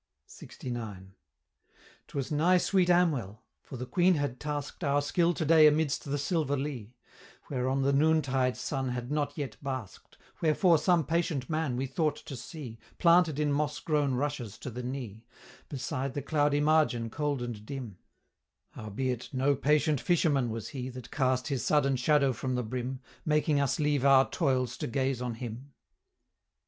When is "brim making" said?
22.63-23.59